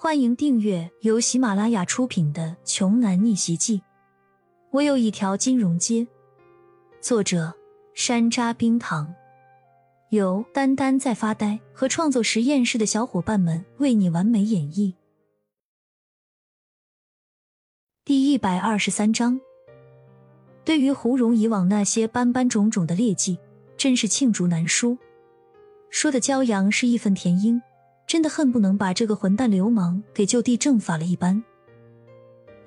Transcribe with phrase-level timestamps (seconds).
[0.00, 3.78] 欢迎订阅由喜马拉雅出品的《穷男逆袭记》。
[4.70, 6.06] 我有一条金融街。
[7.00, 7.52] 作者：
[7.94, 9.12] 山楂冰糖，
[10.10, 14.94] 由丹丹在发呆和创作实验室的小伙伴们为你完美演绎。
[18.04, 19.40] 第一百二十三章。
[20.64, 23.36] 对于胡蓉以往那些斑斑种种的劣迹，
[23.76, 24.96] 真是罄竹难书。
[25.90, 27.60] 说的骄阳是义愤填膺。
[28.08, 31.44] 真的恨不能把这个混蛋流氓给就地正法了一般。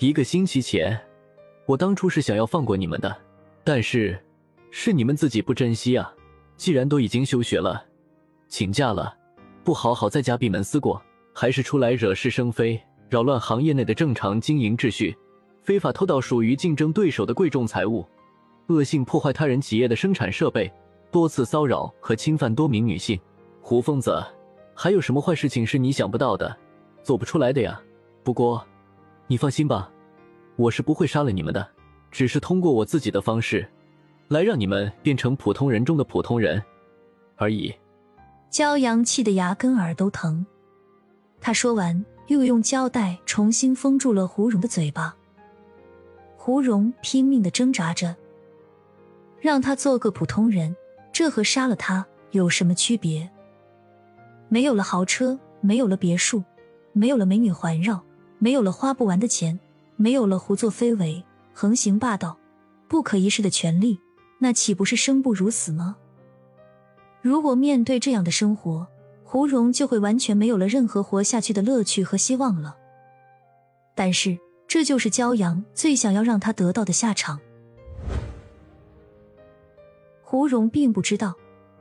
[0.00, 1.00] 一个星期前，
[1.64, 3.16] 我当初是想要放过你们的，
[3.62, 4.18] 但是
[4.72, 6.12] 是你们自己不珍惜啊！
[6.56, 7.84] 既然都已经休学了，
[8.48, 9.16] 请假了，
[9.62, 11.00] 不好好在家闭门思过，
[11.32, 15.16] 还是出来惹是生非，扰乱行业内的正常经营秩序，
[15.62, 18.04] 非法偷盗属于竞争对手的贵重财物，
[18.66, 20.68] 恶性破坏他人企业的生产设备，
[21.12, 23.16] 多次骚扰和侵犯多名女性，
[23.60, 24.20] 胡疯子！
[24.80, 26.56] 还有什么坏事情是你想不到的、
[27.02, 27.82] 做不出来的呀？
[28.22, 28.64] 不过，
[29.26, 29.90] 你放心吧，
[30.54, 31.68] 我是不会杀了你们的，
[32.12, 33.68] 只是通过我自己的方式，
[34.28, 36.62] 来让你们变成普通人中的普通人
[37.34, 37.74] 而已。
[38.52, 40.46] 骄阳气得牙根耳都疼，
[41.40, 45.16] 他说完，又用胶带重新封住了胡蓉的嘴巴。
[46.36, 48.14] 胡蓉拼命的挣扎着，
[49.40, 50.76] 让他做个普通人，
[51.12, 53.28] 这和杀了他有什么区别？
[54.48, 56.42] 没有了豪车，没有了别墅，
[56.92, 58.02] 没有了美女环绕，
[58.38, 59.58] 没有了花不完的钱，
[59.96, 62.38] 没有了胡作非为、横行霸道、
[62.88, 64.00] 不可一世的权利，
[64.38, 65.96] 那岂不是生不如死吗？
[67.20, 68.86] 如果面对这样的生活，
[69.22, 72.76] 胡蓉就会完全没有了任何活下去的乐趣和希望了。
[73.94, 77.38] 但是，这就是骄阳最想要让他得到的下场。
[80.22, 81.34] 胡蓉并不知道，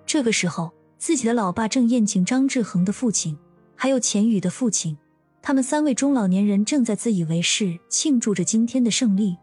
[0.06, 0.77] 这个时候。
[0.98, 3.38] 自己的老爸正宴请张志恒的父亲，
[3.76, 4.98] 还有钱宇的父亲，
[5.42, 9.38] 他们三位中老年人正在自以为是庆祝着今天的胜利。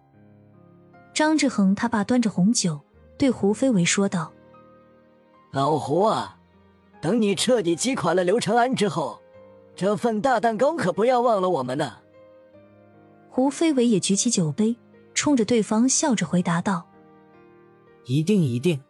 [1.15, 2.81] 张志恒他爸端着红酒
[3.17, 4.33] 对胡飞为说道
[5.53, 6.37] ：“老胡啊，
[7.01, 9.21] 等你彻底击垮了刘长安之后，
[9.77, 11.99] 这份大蛋糕可不要忘了我们呢。”
[13.31, 14.77] 胡飞伟也举起酒杯，
[15.15, 16.85] 冲着对方笑着回答道
[18.07, 18.81] ：“一定一定，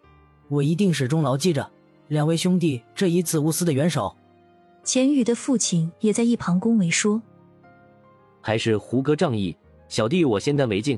[0.48, 1.70] 我一定始终牢记着。”
[2.14, 4.16] 两位兄弟这一次无私的援手，
[4.84, 7.20] 钱宇的父亲也在一旁恭维说
[8.40, 9.56] ：“还是胡哥仗义，
[9.88, 10.96] 小弟我先干为敬。”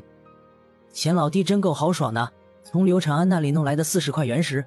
[0.93, 2.31] 钱老弟真够豪爽的，
[2.63, 4.63] 从刘长安那里弄来的四十块原石，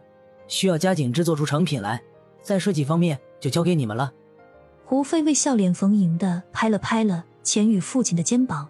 [0.48, 2.02] 需要加紧制作出成品来，
[2.42, 4.12] 在设计方面就交给你们了。
[4.86, 8.68] 胡飞为笑脸逢迎的拍了拍了钱宇父亲的肩膀，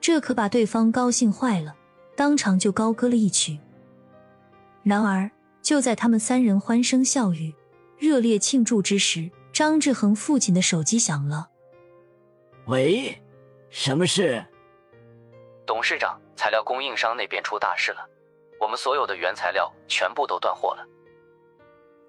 [0.00, 1.76] 这可把对方高兴坏了，
[2.16, 3.58] 当场就高歌了一曲。
[4.82, 5.30] 然而。
[5.68, 7.54] 就在他们三人欢声笑语、
[7.98, 11.50] 热烈庆祝之时，张志恒父亲的手机响了。
[12.68, 13.20] 喂，
[13.68, 14.42] 什么事？
[15.66, 17.98] 董事长，材料供应商那边出大事了，
[18.58, 20.82] 我们所有的原材料全部都断货了。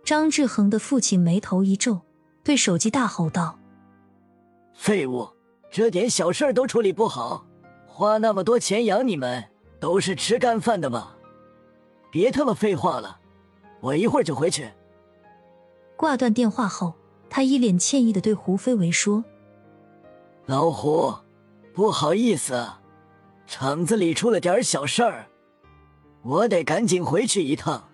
[0.06, 2.00] 张志恒的父亲眉头一皱，
[2.46, 3.59] 对手机大吼道
[4.74, 5.28] ：“废物，
[5.70, 7.46] 这点小事都处理不好，
[7.86, 9.44] 花那么多钱养你们，
[9.81, 11.18] 都是吃干饭的吗？
[12.09, 13.20] 别他妈废话了！”
[13.79, 14.69] 我一会儿就回去。
[15.95, 16.94] 挂断电话后，
[17.29, 19.23] 他一脸歉意的对胡飞为说
[20.47, 21.13] ：“老胡，
[21.73, 22.67] 不好意思，
[23.45, 25.28] 厂子里出了点小事儿，
[26.23, 27.90] 我得赶紧回去一趟。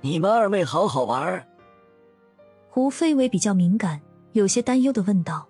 [0.00, 1.46] 你们二位好好玩。”
[2.68, 4.00] 胡飞为比较敏感，
[4.32, 5.46] 有些担忧的问道：“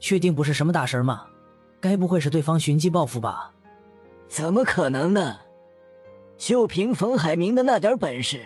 [0.00, 1.26] 确定不是什么大事吗？
[1.80, 3.52] 该不会是对方寻机报复吧
[4.26, 5.36] ？”“怎么可能呢？”
[6.40, 8.40] 就凭冯海明的那点本事，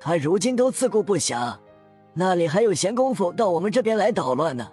[0.00, 1.56] 他如今都自顾不暇，
[2.14, 4.68] 那里还有闲工夫到我们这边来捣乱呢？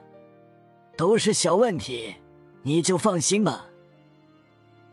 [0.97, 2.15] 都是小问题，
[2.63, 3.67] 你就放心吧。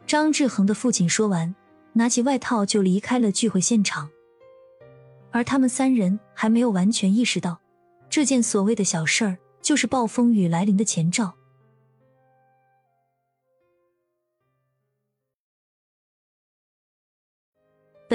[0.06, 1.54] 张志恒的父亲说完，
[1.94, 4.10] 拿起外套就离开了聚会现场。
[5.30, 7.58] 而他们三人还没有完全意识到，
[8.10, 11.32] 这件所谓的小事儿，就是暴风雨来临的前兆。